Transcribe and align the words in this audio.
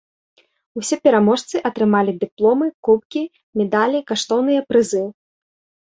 Усе 0.79 0.97
пераможцы 1.07 1.61
атрымалі 1.69 2.15
дыпломы, 2.23 2.67
кубкі, 2.89 3.23
медалі, 3.61 3.99
каштоўныя 4.13 4.61
прызы. 4.71 5.03